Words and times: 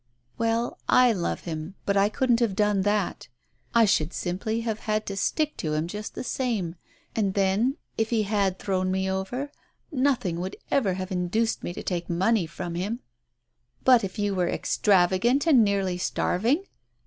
"Well, 0.35 0.79
I 0.89 1.13
love 1.13 1.41
him, 1.41 1.75
but 1.85 1.95
I 1.95 2.09
couldn't 2.09 2.39
have 2.39 2.55
done 2.55 2.81
that 2.81 3.27
1 3.73 3.83
I 3.83 3.85
should 3.85 4.13
simply 4.13 4.61
have 4.61 4.79
had 4.79 5.05
to 5.05 5.15
stick 5.15 5.55
to 5.57 5.75
him 5.75 5.87
just 5.87 6.15
the 6.15 6.23
same. 6.23 6.73
And 7.15 7.35
then— 7.35 7.77
if 7.99 8.09
he 8.09 8.23
had 8.23 8.57
thrown 8.57 8.89
me 8.89 9.07
over, 9.07 9.51
nothing 9.91 10.39
would 10.39 10.55
ever 10.71 10.95
have 10.95 11.11
induced 11.11 11.61
me 11.63 11.71
to 11.73 11.83
take 11.83 12.09
money 12.09 12.47
from 12.47 12.73
him!" 12.73 13.01
"But 13.85 14.03
if 14.03 14.17
you 14.17 14.33
were 14.33 14.49
extravagant 14.49 15.45
and 15.45 15.63
nearly 15.63 15.99
starving?" 15.99 16.63